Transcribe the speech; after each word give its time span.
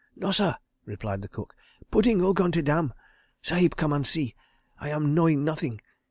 "Nossir," 0.15 0.55
replied 0.83 1.21
the 1.21 1.27
cook. 1.27 1.53
"Pudding 1.91 2.23
all 2.23 2.33
gone 2.33 2.51
to 2.53 2.63
damn. 2.63 2.91
Sahib 3.43 3.75
come 3.75 3.93
and 3.93 4.07
see. 4.07 4.33
I 4.79 4.89
am 4.89 5.13
knowing 5.13 5.43
nothing. 5.43 5.79